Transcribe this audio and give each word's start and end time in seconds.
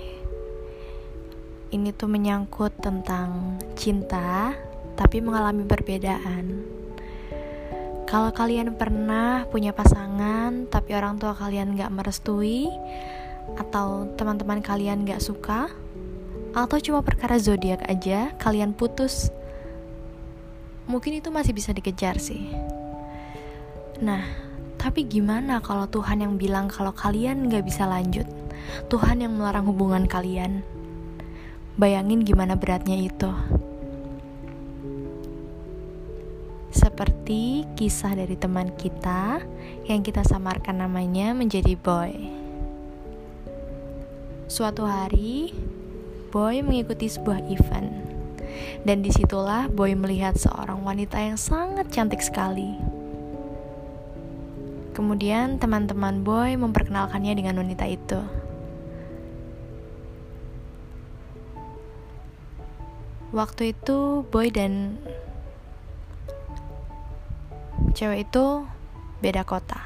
Ini 1.70 1.94
tuh 1.94 2.10
menyangkut 2.10 2.74
tentang 2.82 3.62
cinta, 3.78 4.50
tapi 4.98 5.22
mengalami 5.22 5.62
perbedaan. 5.62 6.66
Kalau 8.10 8.34
kalian 8.34 8.74
pernah 8.74 9.46
punya 9.46 9.70
pasangan, 9.70 10.66
tapi 10.66 10.90
orang 10.98 11.22
tua 11.22 11.38
kalian 11.38 11.78
gak 11.78 11.94
merestui 11.94 12.66
Atau 13.54 14.10
teman-teman 14.18 14.58
kalian 14.58 15.06
gak 15.06 15.22
suka 15.22 15.83
atau 16.54 16.78
cuma 16.78 17.02
perkara 17.02 17.34
zodiak 17.36 17.82
aja 17.90 18.30
kalian 18.38 18.72
putus. 18.72 19.34
Mungkin 20.86 21.18
itu 21.18 21.34
masih 21.34 21.50
bisa 21.50 21.74
dikejar 21.74 22.22
sih. 22.22 22.54
Nah 23.98 24.22
tapi 24.78 25.02
gimana 25.08 25.58
kalau 25.64 25.90
Tuhan 25.90 26.22
yang 26.22 26.38
bilang 26.38 26.70
kalau 26.70 26.94
kalian 26.94 27.50
gak 27.50 27.66
bisa 27.66 27.88
lanjut? 27.88 28.28
Tuhan 28.92 29.24
yang 29.24 29.34
melarang 29.34 29.66
hubungan 29.66 30.06
kalian. 30.06 30.62
Bayangin 31.74 32.22
gimana 32.22 32.54
beratnya 32.54 32.94
itu. 32.94 33.32
Seperti 36.70 37.64
kisah 37.80 38.12
dari 38.12 38.36
teman 38.36 38.70
kita 38.76 39.40
yang 39.88 40.04
kita 40.04 40.20
samarkan 40.20 40.84
namanya 40.84 41.32
menjadi 41.32 41.74
boy. 41.80 42.12
Suatu 44.44 44.84
hari 44.84 45.56
Boy 46.34 46.66
mengikuti 46.66 47.06
sebuah 47.06 47.46
event. 47.46 47.94
Dan 48.82 49.06
di 49.06 49.14
situlah 49.14 49.70
Boy 49.70 49.94
melihat 49.94 50.34
seorang 50.34 50.82
wanita 50.82 51.14
yang 51.22 51.38
sangat 51.38 51.94
cantik 51.94 52.18
sekali. 52.18 52.74
Kemudian 54.98 55.62
teman-teman 55.62 56.26
Boy 56.26 56.58
memperkenalkannya 56.58 57.38
dengan 57.38 57.62
wanita 57.62 57.86
itu. 57.86 58.18
Waktu 63.30 63.70
itu 63.70 64.26
Boy 64.26 64.50
dan 64.50 64.98
cewek 67.94 68.26
itu 68.26 68.66
beda 69.22 69.46
kota. 69.46 69.78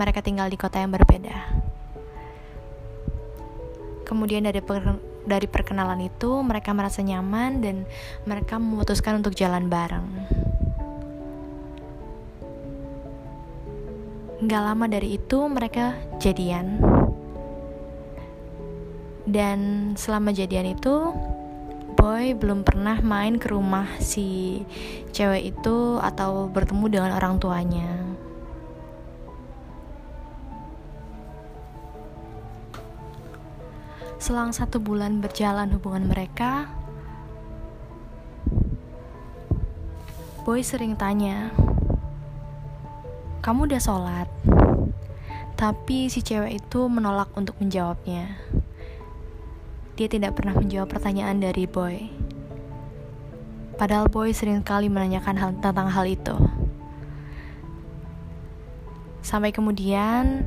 Mereka 0.00 0.24
tinggal 0.24 0.48
di 0.48 0.56
kota 0.56 0.80
yang 0.80 0.96
berbeda. 0.96 1.60
Kemudian 4.08 4.48
dari 4.48 4.64
dari 5.24 5.48
perkenalan 5.48 6.04
itu 6.04 6.40
mereka 6.44 6.76
merasa 6.76 7.00
nyaman 7.00 7.64
dan 7.64 7.76
mereka 8.28 8.60
memutuskan 8.60 9.20
untuk 9.24 9.32
jalan 9.32 9.68
bareng. 9.72 10.06
Gak 14.44 14.62
lama 14.62 14.84
dari 14.86 15.16
itu 15.16 15.38
mereka 15.48 15.96
jadian. 16.20 16.80
Dan 19.24 19.92
selama 19.96 20.36
jadian 20.36 20.76
itu 20.76 21.16
Boy 21.94 22.36
belum 22.36 22.68
pernah 22.68 23.00
main 23.00 23.40
ke 23.40 23.48
rumah 23.48 23.88
si 23.96 24.60
cewek 25.16 25.56
itu 25.56 25.96
atau 26.02 26.52
bertemu 26.52 26.84
dengan 26.92 27.16
orang 27.16 27.40
tuanya. 27.40 28.13
Selang 34.18 34.54
satu 34.54 34.80
bulan 34.80 35.20
berjalan 35.20 35.74
hubungan 35.74 36.08
mereka, 36.08 36.70
Boy 40.44 40.60
sering 40.60 40.92
tanya, 40.92 41.48
"Kamu 43.40 43.64
udah 43.64 43.80
sholat?" 43.80 44.28
Tapi 45.54 46.10
si 46.12 46.20
cewek 46.20 46.60
itu 46.60 46.90
menolak 46.90 47.30
untuk 47.38 47.56
menjawabnya. 47.62 48.36
Dia 49.94 50.10
tidak 50.10 50.34
pernah 50.36 50.52
menjawab 50.58 50.90
pertanyaan 50.90 51.38
dari 51.38 51.64
Boy. 51.70 52.10
Padahal 53.78 54.10
Boy 54.10 54.34
sering 54.34 54.60
kali 54.66 54.90
menanyakan 54.90 55.38
hal 55.38 55.50
tentang 55.62 55.88
hal 55.90 56.04
itu. 56.06 56.34
Sampai 59.24 59.54
kemudian 59.54 60.44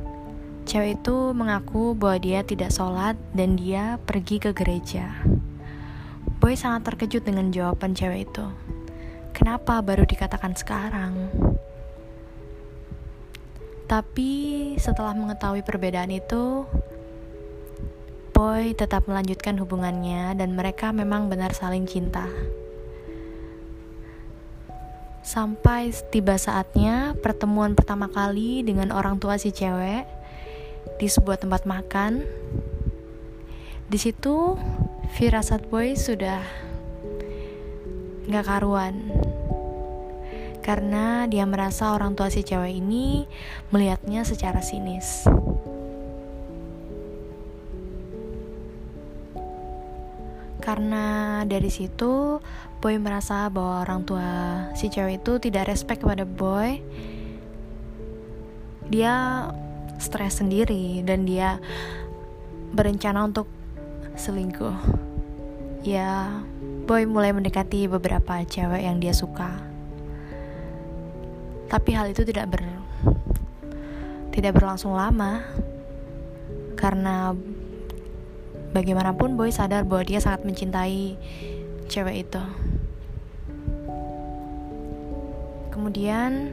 Cewek 0.68 1.00
itu 1.00 1.32
mengaku 1.32 1.96
bahwa 1.96 2.20
dia 2.20 2.44
tidak 2.44 2.76
sholat 2.76 3.16
dan 3.32 3.56
dia 3.56 3.96
pergi 4.04 4.36
ke 4.36 4.52
gereja. 4.52 5.16
Boy 6.44 6.60
sangat 6.60 6.92
terkejut 6.92 7.24
dengan 7.24 7.48
jawaban 7.48 7.96
cewek 7.96 8.28
itu. 8.28 8.44
Kenapa 9.32 9.80
baru 9.80 10.04
dikatakan 10.04 10.52
sekarang? 10.52 11.32
Tapi 13.88 14.32
setelah 14.76 15.16
mengetahui 15.16 15.64
perbedaan 15.64 16.12
itu, 16.12 16.68
Boy 18.36 18.76
tetap 18.76 19.08
melanjutkan 19.08 19.56
hubungannya 19.56 20.36
dan 20.36 20.52
mereka 20.52 20.92
memang 20.92 21.32
benar 21.32 21.56
saling 21.56 21.88
cinta. 21.88 22.28
Sampai 25.24 25.96
tiba 26.12 26.36
saatnya 26.36 27.16
pertemuan 27.24 27.72
pertama 27.72 28.12
kali 28.12 28.60
dengan 28.60 28.92
orang 28.92 29.16
tua 29.16 29.40
si 29.40 29.48
cewek 29.48 30.17
di 30.96 31.06
sebuah 31.12 31.44
tempat 31.44 31.68
makan. 31.68 32.24
Di 33.88 33.98
situ 34.00 34.56
firasat 35.12 35.68
boy 35.68 35.92
sudah 35.92 36.40
gak 38.28 38.44
karuan 38.44 39.08
karena 40.68 41.24
dia 41.24 41.48
merasa 41.48 41.96
orang 41.96 42.12
tua 42.12 42.28
si 42.28 42.44
cewek 42.44 42.76
ini 42.76 43.24
melihatnya 43.72 44.20
secara 44.20 44.60
sinis. 44.60 45.24
Karena 50.60 51.40
dari 51.48 51.72
situ 51.72 52.44
Boy 52.84 53.00
merasa 53.00 53.48
bahwa 53.48 53.80
orang 53.80 54.04
tua 54.04 54.28
si 54.76 54.92
cewek 54.92 55.24
itu 55.24 55.40
tidak 55.40 55.72
respect 55.72 56.04
kepada 56.04 56.28
Boy. 56.28 56.84
Dia 58.92 59.48
stres 59.98 60.40
sendiri 60.40 61.02
dan 61.02 61.26
dia 61.26 61.58
berencana 62.72 63.26
untuk 63.26 63.50
selingkuh. 64.18 64.74
Ya, 65.86 66.42
Boy 66.88 67.04
mulai 67.04 67.36
mendekati 67.36 67.86
beberapa 67.86 68.42
cewek 68.42 68.82
yang 68.82 68.98
dia 68.98 69.12
suka. 69.12 69.52
Tapi 71.68 71.90
hal 71.92 72.08
itu 72.10 72.24
tidak 72.24 72.48
ber 72.48 72.64
tidak 74.32 74.56
berlangsung 74.56 74.94
lama 74.94 75.44
karena 76.78 77.34
bagaimanapun 78.72 79.34
Boy 79.34 79.50
sadar 79.50 79.84
bahwa 79.84 80.06
dia 80.06 80.22
sangat 80.22 80.46
mencintai 80.46 81.18
cewek 81.90 82.28
itu. 82.28 82.42
Kemudian 85.74 86.52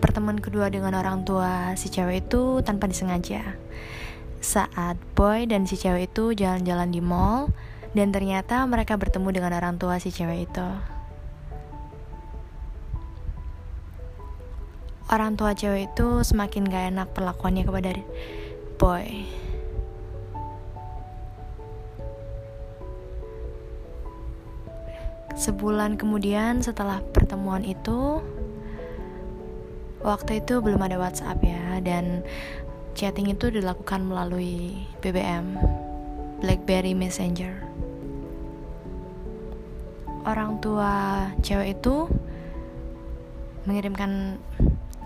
pertemuan 0.00 0.40
kedua 0.40 0.72
dengan 0.72 0.96
orang 0.96 1.22
tua 1.22 1.76
si 1.76 1.92
cewek 1.92 2.26
itu 2.26 2.64
tanpa 2.64 2.88
disengaja. 2.88 3.54
Saat 4.40 4.96
boy 5.14 5.44
dan 5.44 5.68
si 5.68 5.76
cewek 5.76 6.10
itu 6.10 6.32
jalan-jalan 6.32 6.88
di 6.88 7.04
mall 7.04 7.52
dan 7.92 8.10
ternyata 8.10 8.64
mereka 8.64 8.96
bertemu 8.96 9.28
dengan 9.30 9.52
orang 9.60 9.76
tua 9.76 10.00
si 10.00 10.08
cewek 10.08 10.48
itu. 10.48 10.68
Orang 15.10 15.34
tua 15.34 15.52
cewek 15.52 15.90
itu 15.90 16.22
semakin 16.22 16.70
gak 16.70 16.84
enak 16.94 17.08
perlakuannya 17.12 17.66
kepada 17.66 17.98
boy. 18.78 19.26
Sebulan 25.34 25.96
kemudian 25.98 26.60
setelah 26.60 27.00
pertemuan 27.00 27.64
itu, 27.64 28.22
Waktu 30.00 30.40
itu 30.40 30.64
belum 30.64 30.80
ada 30.80 30.96
WhatsApp 30.96 31.44
ya 31.44 31.76
dan 31.84 32.24
chatting 32.96 33.28
itu 33.28 33.52
dilakukan 33.52 34.00
melalui 34.00 34.88
BBM, 35.04 35.60
BlackBerry 36.40 36.96
Messenger. 36.96 37.52
Orang 40.24 40.60
tua 40.64 41.28
cewek 41.44 41.80
itu 41.80 42.08
mengirimkan 43.68 44.40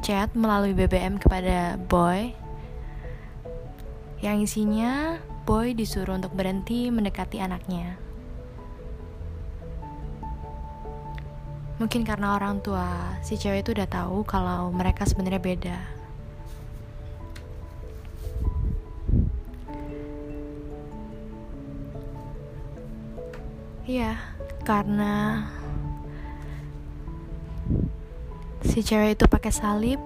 chat 0.03 0.31
melalui 0.39 0.71
BBM 0.77 1.19
kepada 1.19 1.75
boy 1.91 2.31
yang 4.23 4.39
isinya 4.41 5.19
boy 5.43 5.75
disuruh 5.75 6.15
untuk 6.15 6.33
berhenti 6.39 6.89
mendekati 6.95 7.43
anaknya. 7.43 8.04
Mungkin 11.75 12.07
karena 12.07 12.39
orang 12.39 12.63
tua 12.63 13.19
si 13.27 13.35
cewek 13.35 13.67
itu 13.67 13.71
udah 13.75 13.89
tahu 13.91 14.23
kalau 14.23 14.71
mereka 14.71 15.03
sebenarnya 15.03 15.43
beda. 15.43 15.79
Iya, 23.85 24.17
karena 24.65 25.45
si 28.65 28.81
cewek 28.81 29.21
itu 29.21 29.29
pakai 29.29 29.53
salib 29.53 30.01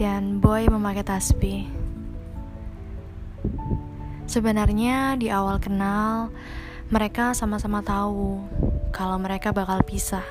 dan 0.00 0.40
boy 0.40 0.64
memakai 0.70 1.04
tasbih. 1.04 1.68
Sebenarnya 4.24 5.20
di 5.20 5.28
awal 5.28 5.60
kenal, 5.60 6.32
mereka 6.88 7.36
sama-sama 7.36 7.84
tahu 7.84 8.40
kalau 8.96 9.20
mereka 9.20 9.52
bakal 9.52 9.84
pisah, 9.84 10.24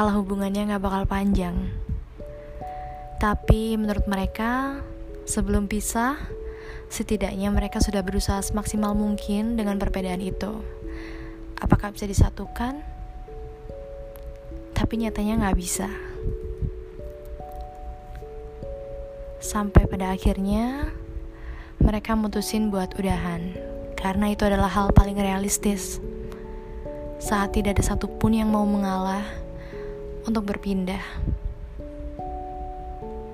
kalau 0.00 0.24
hubungannya 0.24 0.72
gak 0.72 0.80
bakal 0.80 1.04
panjang. 1.04 1.52
Tapi 3.20 3.76
menurut 3.76 4.08
mereka, 4.08 4.80
sebelum 5.28 5.68
pisah, 5.68 6.16
setidaknya 6.88 7.52
mereka 7.52 7.84
sudah 7.84 8.00
berusaha 8.00 8.40
semaksimal 8.40 8.96
mungkin 8.96 9.60
dengan 9.60 9.76
perbedaan 9.76 10.24
itu. 10.24 10.64
Apakah 11.60 11.92
bisa 11.92 12.08
disatukan? 12.08 12.80
Tapi 14.72 15.04
nyatanya 15.04 15.44
gak 15.44 15.60
bisa. 15.60 15.92
Sampai 19.36 19.84
pada 19.84 20.16
akhirnya 20.16 20.96
mereka 21.76 22.16
mutusin 22.16 22.72
buat 22.72 22.96
udahan 22.96 23.52
karena 24.00 24.32
itu 24.32 24.48
adalah 24.48 24.72
hal 24.72 24.96
paling 24.96 25.20
realistis. 25.20 26.00
Saat 27.20 27.52
tidak 27.52 27.76
ada 27.76 27.84
satupun 27.84 28.32
yang 28.32 28.48
mau 28.48 28.64
mengalah 28.64 29.49
untuk 30.24 30.48
berpindah. 30.48 31.02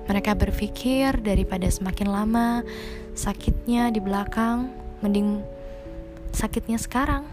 Mereka 0.07 0.39
berpikir 0.39 1.19
daripada 1.19 1.67
semakin 1.67 2.07
lama 2.07 2.47
sakitnya 3.11 3.91
di 3.91 3.99
belakang, 3.99 4.71
mending 5.03 5.43
sakitnya 6.31 6.79
sekarang. 6.79 7.27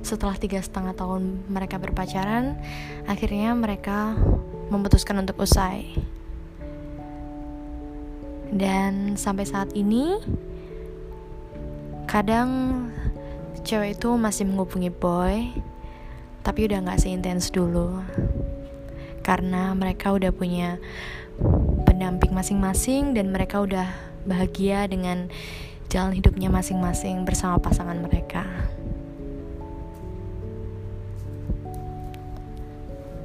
Setelah 0.00 0.40
tiga 0.40 0.64
setengah 0.64 0.96
tahun 0.96 1.44
mereka 1.52 1.76
berpacaran, 1.76 2.56
akhirnya 3.04 3.52
mereka 3.52 4.16
memutuskan 4.72 5.20
untuk 5.20 5.44
usai. 5.44 5.92
Dan 8.48 9.20
sampai 9.20 9.44
saat 9.44 9.68
ini, 9.76 10.16
kadang 12.08 12.88
cewek 13.62 13.98
itu 13.98 14.10
masih 14.14 14.44
menghubungi 14.46 14.90
boy, 14.90 15.50
tapi 16.42 16.66
udah 16.70 16.82
gak 16.84 17.02
seintens 17.02 17.50
dulu. 17.50 18.02
Karena 19.26 19.74
mereka 19.76 20.14
udah 20.14 20.32
punya 20.32 20.80
pendamping 21.84 22.32
masing-masing 22.32 23.12
dan 23.14 23.30
mereka 23.30 23.62
udah 23.62 23.88
bahagia 24.24 24.88
dengan 24.88 25.30
jalan 25.88 26.12
hidupnya 26.12 26.52
masing-masing 26.52 27.24
bersama 27.24 27.56
pasangan 27.60 27.96
mereka. 27.96 28.44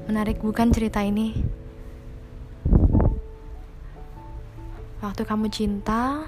Menarik 0.07 0.43
bukan 0.43 0.69
cerita 0.71 0.99
ini? 0.99 1.31
Waktu 5.03 5.23
kamu 5.27 5.51
cinta, 5.51 6.27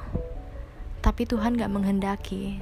tapi 0.99 1.23
Tuhan 1.23 1.55
gak 1.55 1.71
menghendaki. 1.71 2.59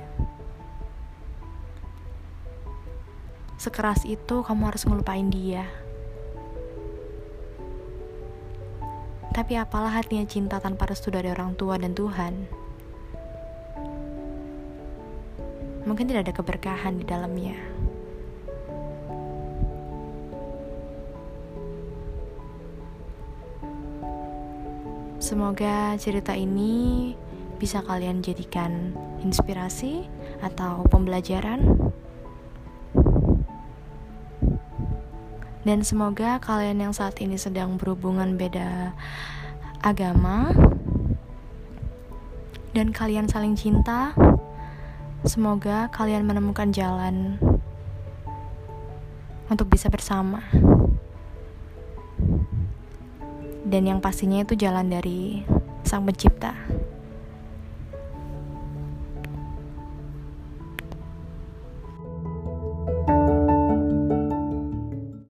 Sekeras 3.63 4.03
itu 4.03 4.43
kamu 4.43 4.67
harus 4.67 4.83
ngelupain 4.83 5.31
dia. 5.31 5.63
Tapi 9.31 9.55
apalah 9.55 10.03
hatinya 10.03 10.27
cinta 10.27 10.59
tanpa 10.59 10.83
restu 10.83 11.07
dari 11.07 11.31
orang 11.31 11.55
tua 11.55 11.79
dan 11.79 11.95
Tuhan? 11.95 12.43
Mungkin 15.87 16.11
tidak 16.11 16.27
ada 16.27 16.35
keberkahan 16.35 16.99
di 16.99 17.07
dalamnya. 17.07 17.55
Semoga 25.23 25.95
cerita 25.95 26.35
ini 26.35 27.15
bisa 27.55 27.79
kalian 27.79 28.19
jadikan 28.19 28.91
inspirasi 29.23 30.03
atau 30.43 30.83
pembelajaran. 30.91 31.79
Dan 35.63 35.81
semoga 35.87 36.43
kalian 36.43 36.83
yang 36.83 36.93
saat 36.95 37.19
ini 37.23 37.39
sedang 37.39 37.79
berhubungan 37.79 38.35
beda 38.35 38.91
agama 39.83 40.51
dan 42.75 42.91
kalian 42.91 43.31
saling 43.31 43.55
cinta, 43.55 44.11
semoga 45.23 45.87
kalian 45.95 46.27
menemukan 46.27 46.71
jalan 46.75 47.39
untuk 49.47 49.71
bisa 49.71 49.87
bersama 49.87 50.43
dan 53.73 53.89
yang 53.89 53.99
pastinya 54.03 54.45
itu 54.45 54.53
jalan 54.53 54.85
dari 54.91 55.41
Sang 55.81 56.05
Pencipta. 56.05 56.53